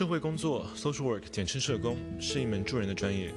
[0.00, 3.34] 社会工作 （social work） 简称社工，是一门助人的专业。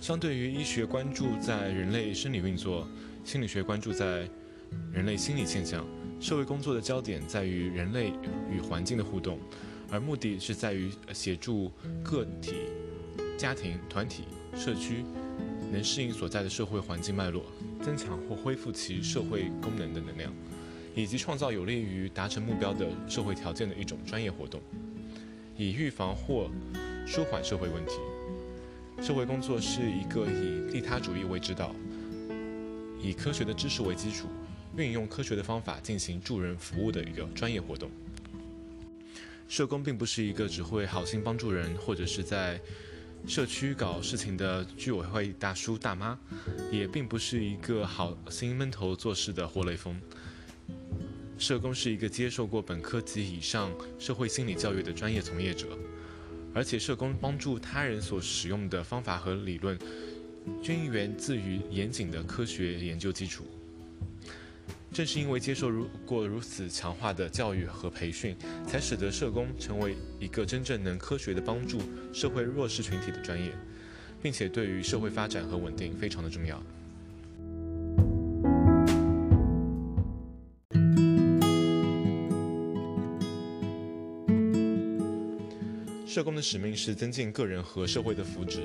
[0.00, 2.84] 相对于医学关注在人类生理运作，
[3.22, 4.28] 心理学关注在
[4.92, 5.86] 人类心理现象，
[6.20, 8.12] 社会工作的焦点在于人类
[8.50, 9.38] 与环境的互动，
[9.88, 11.70] 而目的是在于协助
[12.02, 12.54] 个体、
[13.38, 14.24] 家庭、团体、
[14.56, 15.04] 社区
[15.70, 17.44] 能适应所在的社会环境脉络，
[17.80, 20.34] 增强或恢复其社会功能的能量，
[20.96, 24.60] 以及创造有利于达成目标的社会条件的一种专业活动。
[25.56, 26.50] 以预防或
[27.06, 27.92] 舒缓社会问题。
[29.02, 31.74] 社会工作是一个以利他主义为指导，
[33.00, 34.28] 以科学的知识为基础，
[34.76, 37.90] 运用科学的方法进行助人服务的一个专业活动。
[39.48, 42.58] 社工并不是一个只会好心帮助人，或者是在
[43.26, 46.18] 社区搞事情的居委会大叔大妈，
[46.70, 50.00] 也并不是一个好心闷头做事的活雷锋。
[51.44, 55.78] 社工是一个接受过本科及以上社会心理教育的专业从业者，
[56.54, 59.78] 而且社工帮助他人所使用的方法和理论，
[60.62, 63.44] 均源自于严谨的科学研究基础。
[64.90, 68.34] 正是因为接受如过如此强化的教育和培训，
[68.66, 71.78] 才使得社工成为一个真正能科学的帮助
[72.10, 73.52] 社会弱势群体的专业，
[74.22, 76.58] 并且对于社会发展和稳定非常的重要。
[86.14, 88.60] 社工的使命是增进个人和社会的福祉，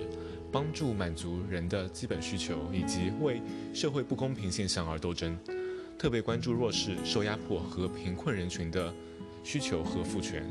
[0.52, 3.42] 帮助满足人的基本需求，以及为
[3.74, 5.36] 社会不公平现象而斗争。
[5.98, 8.94] 特别关注弱势、受压迫和贫困人群的
[9.44, 10.46] 需求和赋权。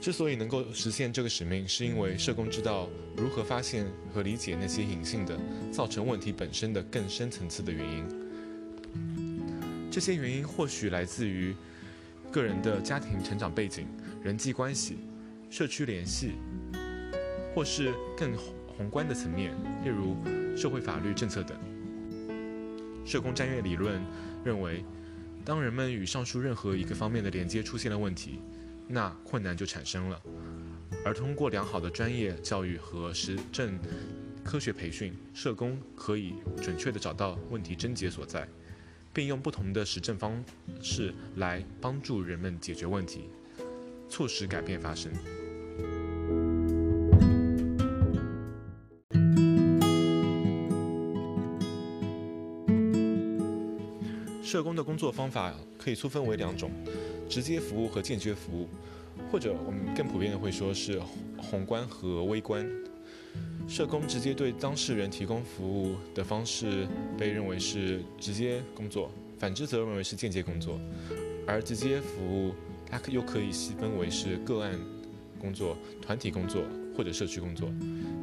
[0.00, 5.36] 之所以能够实现这个使命，是因为社工知道如何发现和理解那些隐性的
[5.72, 8.04] 造成问题本身的更深层次的原因。
[9.90, 11.52] 这些原因或许来自于
[12.30, 13.88] 个人的家庭成长背景、
[14.22, 14.98] 人际关系。
[15.50, 16.34] 社区联系，
[17.52, 18.32] 或是更
[18.68, 19.52] 宏观的层面，
[19.84, 20.16] 例如
[20.56, 21.58] 社会法律政策等。
[23.04, 24.00] 社工战略理论
[24.44, 24.84] 认为，
[25.44, 28.38] 当人们与上述任何一个方面的连接出现了问题，
[28.86, 30.22] 那困难就产生了。
[31.04, 33.76] 而通过良好的专业教育和实证
[34.44, 38.46] 科学培训，社工可以准确地找到问题症结所在，
[39.12, 40.44] 并用不同的实证方
[40.80, 43.24] 式来帮助人们解决问题，
[44.08, 45.10] 促使改变发生。
[54.50, 56.72] 社工的工作方法可以粗分为两种：
[57.28, 58.66] 直接服务和间接服务，
[59.30, 61.00] 或者我们更普遍的会说是
[61.38, 62.68] 宏观和微观。
[63.68, 70.80] 社工直接对当事人提供服务的方式被认为是直接工作，反之则认为是间接工作。
[71.46, 72.52] 而直接服务
[72.90, 74.76] 它又可以细分为是个案
[75.38, 76.64] 工作、团体工作
[76.96, 77.70] 或者社区工作。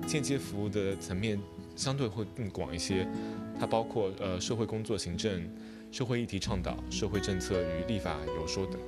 [0.06, 1.40] 间接服务的层面
[1.78, 3.08] 相对会更广一些，
[3.58, 5.42] 它包括呃社会工作、行政。
[5.98, 8.80] 社会议题倡导、社会政策与立法游说等，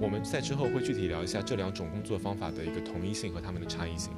[0.00, 4.12] 我们在之后会具体聊一下这两种工作方法的一个统一性和它们的差异性。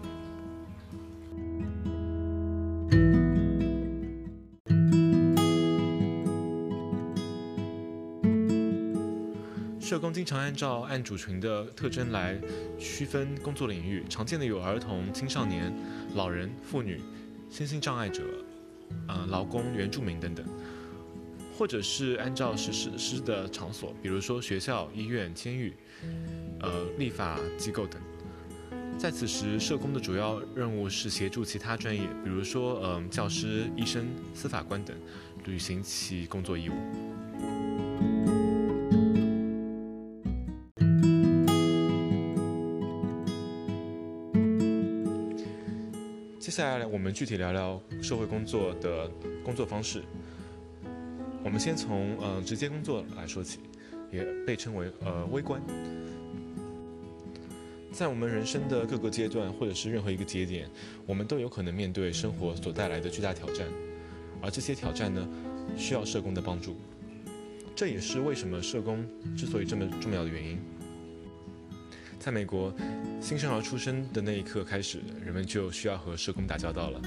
[9.79, 12.41] 社工经常按照案主群的特征来
[12.79, 15.71] 区分工作领域，常见的有儿童、青少年、
[16.15, 17.03] 老人、妇女、
[17.51, 18.23] 身心障碍者、
[19.09, 20.43] 呃劳工、原住民等等。
[21.57, 25.73] 或者是按照实施施的场所，比如说学校、医院、监狱、
[26.61, 28.01] 呃立法机构等。
[28.99, 34.95] 在此时，社工的主要任务是协助其他专业，比如说嗯教师、医生、司法官等，
[35.47, 36.75] 履行其工作义务。
[46.39, 49.11] 接下来，我们具体聊聊社会工作的
[49.43, 50.03] 工作方式。
[51.47, 53.61] 我们先从呃直接工作来说起，
[54.11, 55.63] 也被称为呃微观。
[57.93, 60.69] 在我们人生的各个阶段，或者是任何一个节点，
[61.07, 63.65] 我们都有可能面对生活所带来的巨大挑战，
[64.43, 65.25] 而这些挑战呢，
[65.79, 66.75] 需要社工的帮助。
[67.77, 69.07] 这也是为什么社工
[69.37, 70.59] 之所以这么重要的原因。
[72.19, 72.75] 在美国，
[73.21, 77.01] 新生儿出生的那一刻开始，人们就需要和社工打交道了。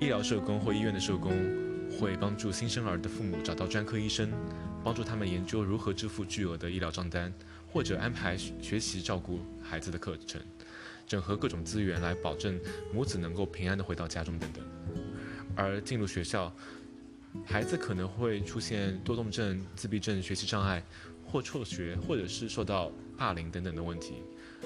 [0.00, 1.69] 医疗社工或医院的社工。
[1.98, 4.30] 会帮助新生儿的父母找到专科医生，
[4.84, 7.32] 帮助他们研究如何支付巨额的医疗账单，
[7.70, 10.40] 或者安排学习照顾孩子的课程，
[11.06, 12.58] 整合各种资源来保证
[12.92, 14.64] 母子能够平安的回到家中等等。
[15.56, 16.54] 而进入学校，
[17.44, 20.82] 孩子可能会出现多动症、自闭症、学习障碍，
[21.26, 24.22] 或辍学，或者是受到霸凌等等的问题。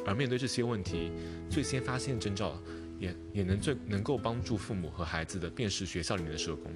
[0.06, 1.10] 而面对这些问题，
[1.48, 2.60] 最先发现征兆，
[3.04, 6.72] 也也能最能够帮助父母和孩子的，便是学校里面的社工。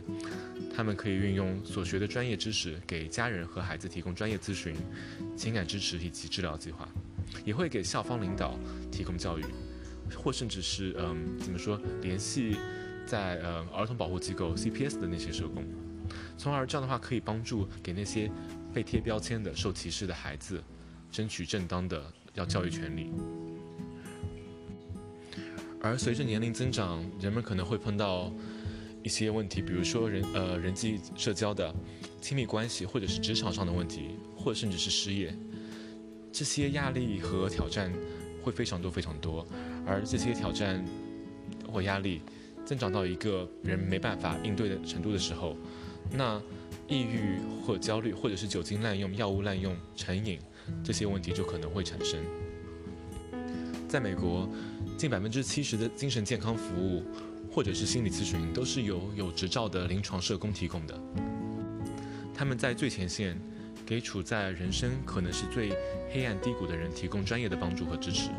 [0.74, 4.74] 他们可以运用所学的专业知识，给家人和孩子提供专业咨询、
[5.36, 6.88] 情感支持以及治疗计划，
[7.44, 8.58] 也会给校方领导
[8.92, 9.44] 提供教育，
[10.14, 12.56] 或甚至是嗯怎么说联系
[13.06, 15.64] 在呃儿童保护机构 CPS 的那些社工，
[16.36, 18.30] 从而这样的话可以帮助给那些
[18.72, 20.62] 被贴标签的受歧视的孩子，
[21.10, 22.04] 争取正当的
[22.34, 23.10] 要教育权利。
[25.88, 28.30] 而随着年龄增长，人们可能会碰到
[29.02, 31.74] 一些问题，比如说人呃人际社交的
[32.20, 35.34] 亲密关系，或者是职场上的问题，或者甚至是失业。
[36.30, 37.90] 这些压力和挑战
[38.42, 39.46] 会非常多非常多，
[39.86, 40.84] 而这些挑战
[41.72, 42.20] 或压力
[42.66, 45.56] 增长到一个人没办法应对的程度的时候，
[46.12, 46.38] 那
[46.86, 50.38] 抑郁或焦虑，或者是酒精滥用、药物滥用、成瘾
[50.84, 52.22] 这些问题就可能会产生。
[53.88, 54.48] 在美国。
[54.96, 57.04] 近百分之七十的精神健康服务，
[57.50, 61.00] 或者是心理咨询，都是由有执照的临床社工提供的。
[62.34, 63.40] 他们在最前线，
[63.86, 65.72] 给处在人生可能是最
[66.12, 68.30] 黑暗低谷的人提供专业的帮助和支持。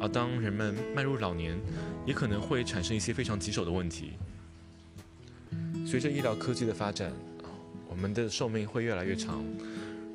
[0.00, 1.56] 而当人们迈入老年，
[2.04, 4.14] 也可能会产生一些非常棘手的问题。
[5.86, 7.12] 随着医疗科技的发展，
[7.88, 9.44] 我们的寿命会越来越长，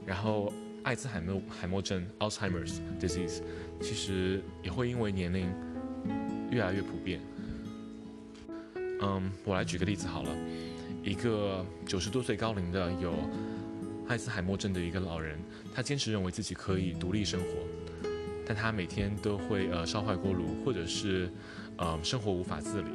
[0.05, 0.51] 然后。
[0.83, 3.41] 艾滋海默海默症 （Alzheimer's disease）
[3.81, 5.49] 其实也会因为年龄
[6.51, 7.21] 越来越普遍。
[9.01, 10.29] 嗯，我来举个例子好了，
[11.01, 13.13] 一个九十多岁高龄的有
[14.07, 15.39] 艾滋海默症的一个老人，
[15.73, 17.47] 他坚持认为自己可以独立生活，
[18.45, 21.31] 但他每天都会呃烧坏锅炉，或者是
[21.77, 22.89] 呃生活无法自理，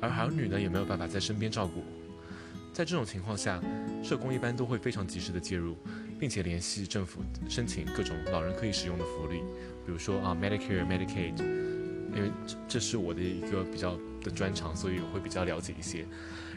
[0.00, 1.82] 而儿女呢也没有办法在身边照顾。
[2.72, 3.60] 在这种情况下，
[4.00, 5.76] 社工一般都会非常及时的介入。
[6.20, 9.38] 并且联系政府申请各种老人可以使用的福利，
[9.86, 11.34] 比如说啊，Medicare、Medicaid，
[12.14, 16.06] 因为这这是我的一个比较的专长，所以我会比较了解一些。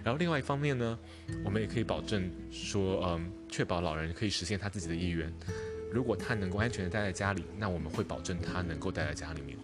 [0.03, 0.99] 然后另外一方面呢，
[1.45, 5.33] 我们也可以保证说，嗯，确保老人可以实现他自己的意愿。
[5.93, 9.57] 如果他能够安全的待在家里，那我们会保证他能够待在家里面。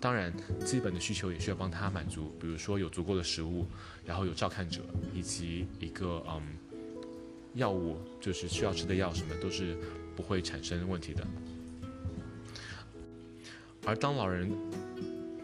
[0.00, 0.32] 当然，
[0.64, 3.66] 基本的需求也需要帮他满足，比如说有足够的食物，
[4.06, 6.40] 然后有照看者，以及一个嗯。
[7.54, 9.76] 药物就是需要吃的药，什么都是
[10.14, 11.26] 不会产生问题的。
[13.86, 14.50] 而当老人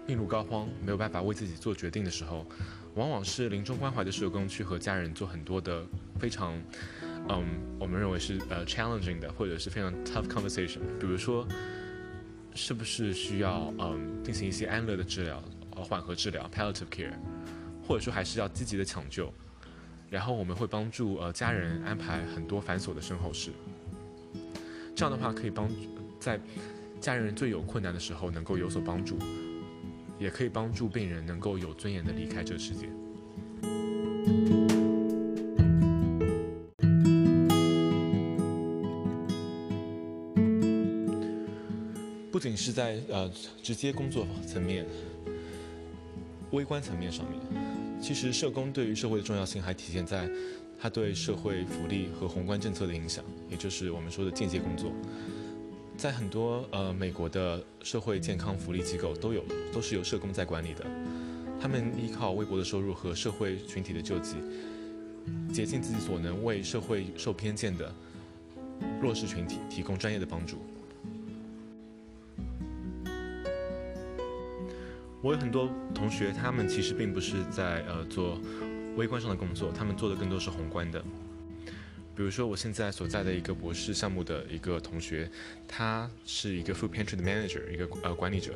[0.06, 2.46] 病入膏肓，没有办法为自己做决定的时候，
[2.94, 5.84] 往往是临终关怀的社工去和家人做很多的
[6.20, 6.54] 非常，
[7.28, 7.44] 嗯，
[7.78, 10.78] 我们认为是呃 challenging 的，或者是非常 tough conversation。
[11.00, 11.46] 比如说，
[12.54, 15.42] 是不是需要嗯进行一些安乐的治疗，
[15.74, 17.14] 呃缓和治疗 palliative care，
[17.86, 19.32] 或者说还是要积极的抢救。
[20.08, 23.50] 然后我们会帮助呃家人安排很多繁琐的身后事，
[24.94, 25.68] 这样的话可以帮
[26.18, 26.40] 在
[27.00, 29.18] 家人最有困难的时候能够有所帮助，
[30.18, 32.88] 也可以帮助病人能够有尊严的离开这个世界。
[42.32, 43.30] 不仅是在呃
[43.62, 44.86] 直接工作层面，
[46.52, 47.75] 微观层面上面。
[48.06, 50.30] 其实，社工对于社会的重要性还体现在
[50.80, 54.92] 他对社会福利和宏观政策的影响，也就是我们说的间接工作。
[55.96, 60.86] 在很多呃美国的社会健康福利机构都有都是由社工在管理的，
[61.60, 64.36] 他们依靠微薄的收入和社会群体的救济，
[65.52, 67.92] 竭尽自己所能为社会受偏见的
[69.02, 70.58] 弱势群体提供专业的帮助。
[75.26, 78.40] 我有很多同学，他们其实并不是在呃做
[78.94, 81.02] 微观上的工作，他们做的更多是宏观的。
[82.14, 85.28] 比如说，我现在所在的一个博士项目的一个同学，
[85.66, 88.52] 他是一个 food pantry 的 manager，一个呃管理者。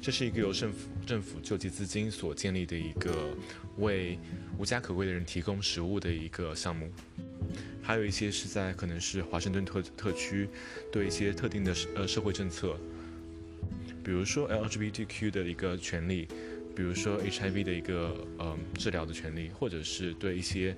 [0.00, 3.36] 这是一个由政府政府救济资金所建立的一个
[3.76, 4.18] 为
[4.56, 6.90] 无家可归的人提供食物的一个项目。
[7.82, 10.48] 还有一些是在可能是华盛顿特特区
[10.90, 12.78] 对一些特定的呃社会政策。
[14.04, 16.28] 比如说 LGBTQ 的一个权利，
[16.76, 20.76] 比如说 HIV 的一个嗯治疗的权利，或者是对一些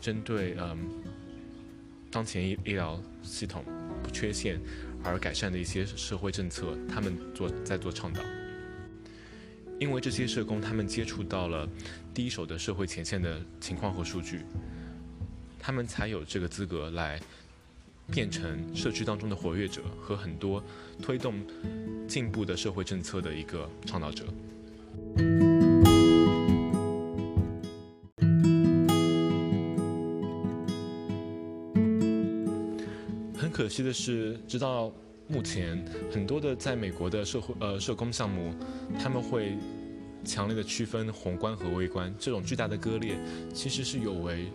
[0.00, 0.78] 针对嗯
[2.10, 3.64] 当前医医疗系统
[4.02, 4.60] 不缺陷
[5.02, 8.22] 而改善的一些社会政策，他们做在做倡导。
[9.80, 11.68] 因为这些社工他们接触到了
[12.14, 14.40] 第一手的社会前线的情况和数据，
[15.58, 17.20] 他们才有这个资格来。
[18.10, 20.62] 变成社区当中的活跃者和很多
[21.02, 21.34] 推动
[22.08, 24.24] 进步的社会政策的一个倡导者。
[33.36, 34.90] 很可惜的是，直到
[35.26, 38.54] 目前，很多的在美国的社会呃社工项目，
[38.98, 39.58] 他们会
[40.24, 43.18] 强烈的区分宏观和微观，这种巨大的割裂
[43.52, 44.46] 其实是有违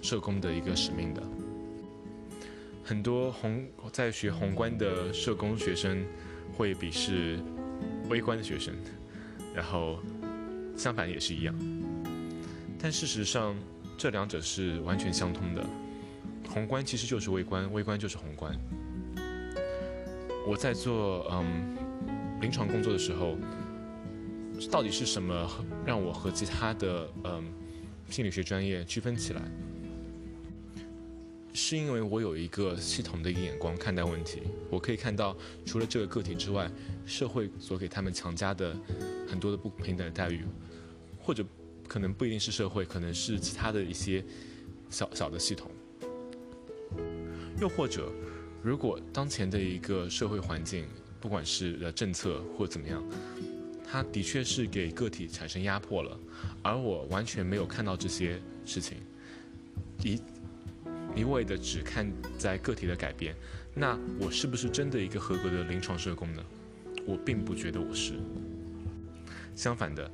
[0.00, 1.22] 社工的一个使命的。
[2.90, 6.04] 很多宏在学宏观的社工学生
[6.52, 7.38] 会鄙视
[8.08, 8.74] 微观的学生，
[9.54, 10.00] 然后
[10.76, 11.54] 相反也是一样。
[12.80, 13.54] 但事实上，
[13.96, 15.64] 这两者是完全相通的。
[16.48, 18.52] 宏观其实就是微观，微观就是宏观。
[20.44, 21.76] 我在做嗯
[22.40, 23.36] 临床工作的时候，
[24.68, 25.48] 到底是什么
[25.86, 27.44] 让我和其他的嗯
[28.08, 29.42] 心理学专业区分起来？
[31.52, 36.70] 是因为我有一个系统的一个眼光看待问题，我可以看到除了这个个体之外，
[37.04, 38.76] 社会所给他们强加的
[39.28, 40.44] 很多的不平等待遇，
[41.18, 41.44] 或者
[41.88, 44.24] 可能不一定是社会，可能是其他的一些
[44.88, 45.70] 小小的系统。
[47.60, 48.10] 又或者，
[48.62, 50.86] 如果当前的一个社会环境，
[51.20, 53.02] 不管是呃政策或怎么样，
[53.86, 56.18] 它的确是给个体产生压迫了，
[56.62, 58.98] 而我完全没有看到这些事情，
[60.02, 60.18] 一
[61.14, 63.34] 一味的只看在个体的改变，
[63.74, 66.42] 那我是不是真的一个合格的临床社工呢？
[67.06, 68.14] 我并不觉得我是。
[69.54, 70.10] 相反的，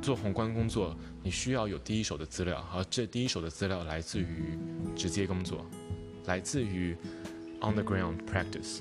[0.00, 4.58] 做宏观工作，你需要有第一手的资料，而这第一手的资料来自于
[4.94, 5.66] 直接工作。
[6.26, 6.96] 来自于
[7.60, 8.80] on the ground practice。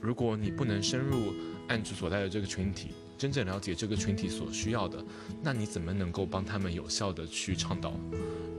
[0.00, 1.34] 如果你不能深入
[1.68, 5.02] 案主所在的这个群体，真正了解这个群体所需要的，
[5.42, 7.98] 那你怎么能够帮他们有效的去倡导，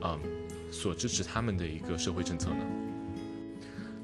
[0.02, 0.20] 嗯，
[0.72, 2.66] 所支持他们的一个社会政策呢？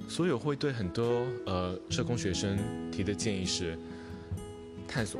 [0.08, 2.58] 所以我会对很多呃社工学生
[2.92, 3.78] 提的建议是，
[4.88, 5.20] 探索，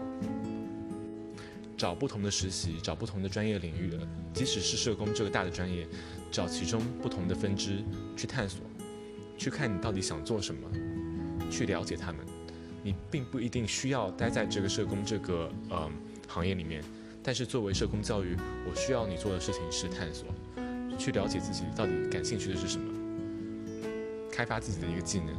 [1.76, 4.00] 找不同的实习，找不同的专业领域的，
[4.34, 5.88] 即使是社工这个大的专业。
[6.32, 7.82] 找其中不同的分支
[8.18, 8.60] 去探索，
[9.38, 10.70] 去看你到底想做什么，
[11.50, 12.26] 去了解他们。
[12.84, 15.90] 你并不一定需要待在这个社工这个呃
[16.28, 16.84] 行业里面，
[17.24, 18.36] 但是作为社工教育，
[18.70, 20.28] 我需要你做的事情是探索，
[20.98, 22.92] 去了解自己到底感兴趣的是什么，
[24.32, 25.36] 开发自己的一个技能，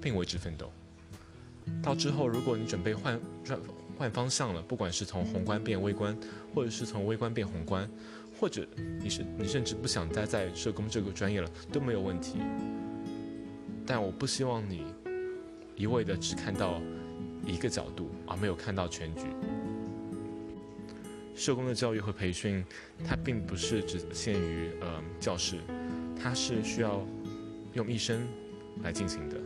[0.00, 0.70] 并为之奋斗。
[1.82, 3.58] 到之后，如果你准备换转
[3.96, 6.16] 换方向了，不管是从宏观变微观，
[6.54, 7.88] 或者是从微观变宏观。
[8.40, 8.66] 或者
[9.00, 12.40] 你是你甚至不想待在社工这个专业了都没有问题，
[13.86, 14.84] 但我不希望你
[15.76, 16.82] 一味的只看到
[17.46, 19.22] 一个角度，而没有看到全局。
[21.34, 22.64] 社工的教育和培训，
[23.04, 25.56] 它并不是只限于呃教室，
[26.20, 27.04] 它是需要
[27.72, 28.26] 用一生
[28.82, 29.36] 来进行的。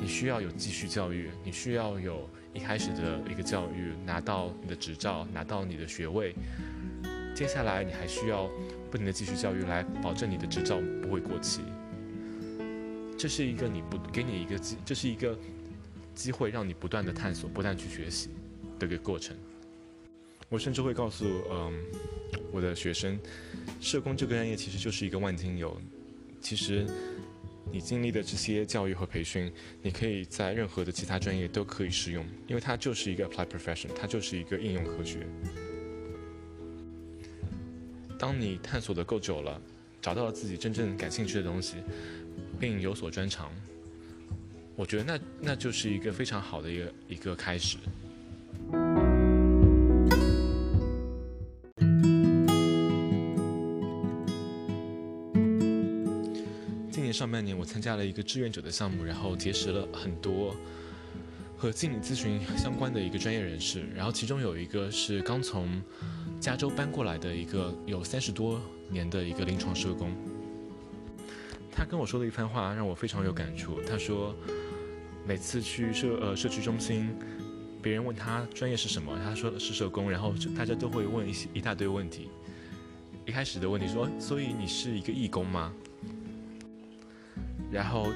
[0.00, 6.34] 你需要有继续教育，你需要有一开始的一个教育，拿到你的执照，拿到你的学位。
[7.34, 8.48] 接下来，你还需要
[8.90, 11.60] 不停的继续教育，来保证你的执照不会过期。
[13.18, 15.38] 这是一个你不给你一个机，这是一个
[16.14, 18.30] 机会，让你不断的探索、不断去学习
[18.78, 19.36] 的一个过程。
[20.48, 21.72] 我甚至会告诉嗯
[22.50, 23.18] 我的学生，
[23.80, 25.78] 社工这个专业其实就是一个万金油。
[26.40, 26.86] 其实
[27.70, 29.52] 你经历的这些教育和培训，
[29.82, 35.26] 你可以在任何的其他专业都可以适用，因为它就是一个 applied profession，它就是一个应用科学。
[38.18, 39.60] 当你探索的够久了，
[40.00, 41.76] 找到了自己真正感兴趣的东西，
[42.58, 43.52] 并有所专长，
[44.74, 47.76] 我觉得那那就是一个非常好的一个一个开始。
[57.18, 60.54] 上半年，我参加了一个志愿者的项目，然后结识了很多
[61.56, 65.82] 和心理咨询相关的一个专业人士，然后其中有一个是刚从。
[66.38, 70.12] 加州搬过来的一个有三十多年的一个临床社工，
[71.72, 73.82] 他跟我说的一番话让我非常有感触。
[73.82, 74.32] 他说，
[75.26, 77.12] 每次去社呃社区中心，
[77.82, 82.28] 别人问他专业是什么，他说是社工，然后大家都会问一些一大堆问题。
[83.26, 85.72] 一开始的问题说，所以你是一个义工吗？
[87.70, 88.06] 然后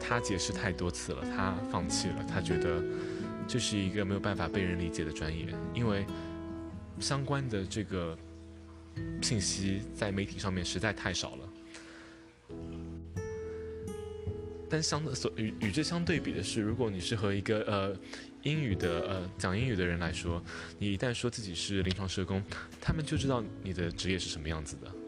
[0.00, 2.82] 他解释太多次了，他放弃了，他觉得
[3.46, 6.04] 这是一个没有办法被人理解的专业，因为。
[7.00, 8.16] 相关的这个
[9.22, 11.48] 信息在媒体上面实在太少了，
[14.68, 17.96] 但相所与与之相对比的是，如果你是和一个呃
[18.42, 20.40] 英语的呃讲英语的人来说，
[20.78, 22.40] 你一旦说自己是临床社工，
[22.80, 25.01] 他们就知道你的职业是什么样子的。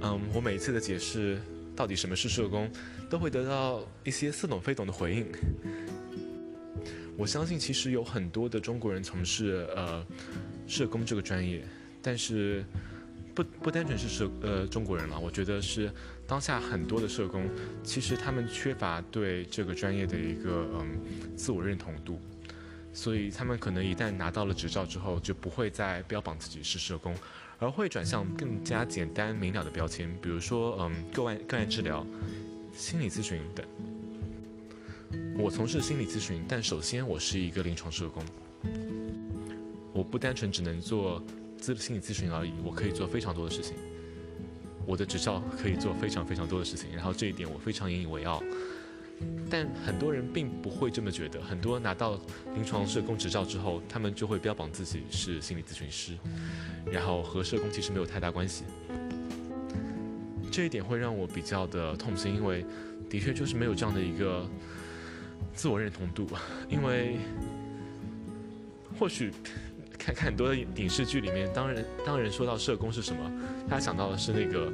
[0.00, 1.40] 嗯，我每一次的解释
[1.74, 2.70] 到底什么是社工，
[3.10, 5.26] 都会得到一些似懂非懂的回应。
[7.16, 10.04] 我相信，其实有很多的中国人从事呃
[10.66, 11.64] 社工这个专业，
[12.02, 12.62] 但是
[13.34, 15.90] 不不单纯是社呃中国人了，我觉得是
[16.26, 17.48] 当下很多的社工，
[17.82, 21.00] 其实他们缺乏对这个专业的一个嗯
[21.36, 22.20] 自我认同度，
[22.92, 27.14] 所以他们可能一旦拿到了执照之后，就不会再标榜自己是社工，
[27.58, 32.06] 而会转向更加简单明了的标签，比如说嗯个案个案治疗、
[32.74, 33.66] 心理咨询等。
[35.38, 38.24] 我从事心理咨询，但首先我是一个临床社工，
[39.92, 41.22] 我不单纯只能做。
[41.58, 43.74] 咨心理咨询而已，我可以做非常多的事情。
[44.84, 48.42] 我的执照可以做非常非常多的事情，然后这一点我非常引以为傲。
[49.50, 52.20] 但很多人并不会这么觉得，很多拿到
[52.54, 56.12] 临床社工执照之后，他们就会标榜自己是心理咨询师，
[56.90, 58.64] 然后和社工其实没有太大关系。
[60.50, 62.64] 这一点会让我比较的痛心，因为
[63.10, 64.48] 的确就是没有这样的一个
[65.52, 66.26] 自我认同度，
[66.68, 67.16] 因为
[68.98, 69.32] 或许。
[69.98, 73.28] 看看很多的影视剧里面，当人当人说到社工是什么，
[73.68, 74.72] 他想到的是那个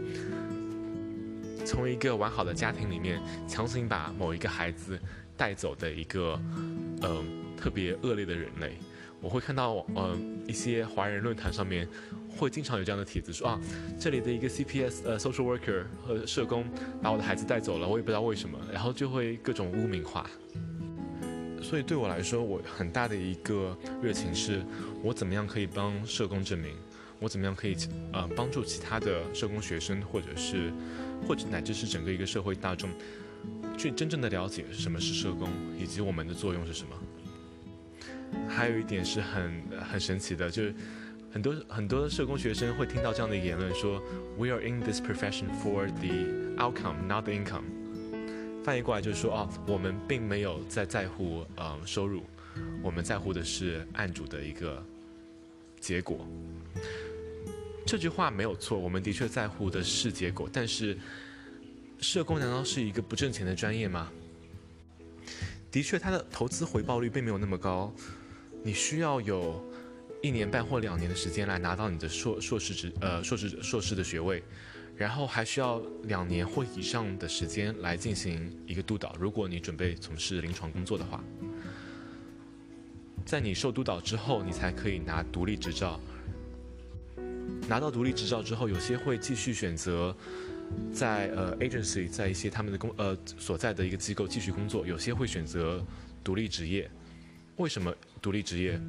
[1.64, 5.00] 从一个完好的家庭里面强行把某一个孩子
[5.34, 6.38] 带走的一个
[7.00, 7.24] 呃
[7.56, 8.74] 特别恶劣的人类。
[9.22, 10.14] 我会看到呃
[10.46, 11.88] 一些华人论坛上面
[12.28, 13.60] 会经常有这样的帖子说啊，
[13.98, 16.64] 这里的一个 CPS 呃 social worker 和社工
[17.00, 20.28] 把我的孩子带走了，我也不知道为什么，然后就会各种污名化。
[21.62, 24.62] 所以对我来说，我很大的一个热情是，
[25.02, 26.74] 我怎么样可以帮社工证明，
[27.20, 27.76] 我怎么样可以
[28.12, 30.72] 呃帮助其他的社工学生，或者是
[31.26, 32.90] 或者乃至是整个一个社会大众，
[33.78, 36.96] 去真正的了解什么是社工，以及我们的作用是什么。
[38.48, 40.74] 还有一点是很很神奇的，就是
[41.32, 44.02] 很多很多社工学生会听到这样的言论说
[44.36, 47.64] ，We are in this profession for the outcome, not the income。
[48.62, 52.22] 翻译过来就是说，哦，我们并没有在在乎呃收入，
[52.82, 54.84] 我们在乎的是案主的一个
[55.80, 56.26] 结果。
[57.84, 60.48] 这句话没有错，我们的确在乎的是结果。
[60.52, 60.96] 但是，
[61.98, 64.08] 社工难道是一个不挣钱的专业吗？
[65.72, 67.92] 的确，它的投资回报率并没有那么高。
[68.62, 69.64] 你需要有
[70.22, 74.42] 一年半或两年的时间来拿到你的硕硕士职呃硕士硕士的学位。
[74.94, 79.16] 然后还需要两年或以上的时间来进行一个督导。
[79.18, 81.24] 如果你准备从事临床工作的话，
[83.24, 85.98] 在你受督导之后，你才可以拿独立执照。
[87.66, 90.14] 拿到独立执照之后，有些会继续选择
[90.92, 94.86] 在呃 agency，在一些他们的工呃所在的一个机构继续工作。
[94.86, 95.82] 有些会选择
[96.22, 96.88] 独立职业。
[97.56, 98.80] 为什么独立职业？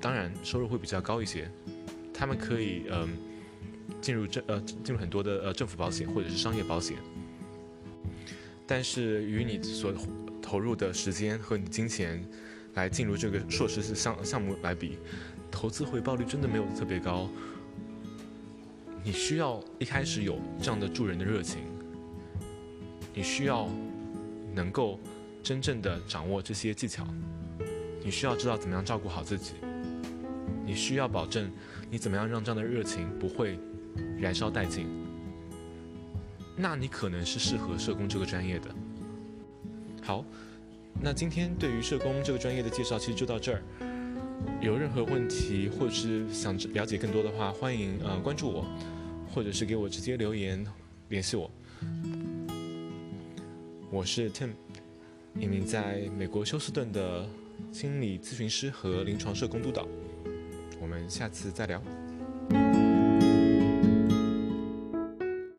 [0.00, 1.50] 当然收入会比较高一些。
[2.12, 3.08] 他们可以嗯。
[4.00, 6.96] 进入政呃进入很多的呃政府保险或者是商业保险，
[8.66, 9.92] 但是与你所
[10.40, 12.24] 投入的时间和你金钱
[12.74, 14.96] 来进入这个硕士是项项目来比，
[15.50, 17.28] 投资回报率真的没有特别高。
[19.02, 21.58] 你需要一开始有这样的助人的热情，
[23.12, 23.68] 你需要
[24.54, 25.00] 能够
[25.42, 27.04] 真正的掌握这些技巧，
[28.02, 29.54] 你需要知道怎么样照顾好自己，
[30.64, 31.50] 你需要保证
[31.90, 33.58] 你怎么样让这样的热情不会。
[34.20, 34.86] 燃烧殆尽，
[36.56, 38.72] 那你可能是适合社工这个专业的。
[40.00, 40.24] 好，
[41.02, 43.62] 那今天对于社工这个专业的介绍其实就到这儿。
[44.60, 48.64] 有任何问题或者是想了解更多的话，欢迎呃关注我，
[49.28, 50.64] 或者是给我直接留言
[51.08, 51.50] 联系我。
[53.90, 54.50] 我是 Tim，
[55.36, 57.28] 一名在美国休斯顿的
[57.72, 59.86] 心理咨询师和临床社工督导。
[60.80, 62.79] 我们下次再聊。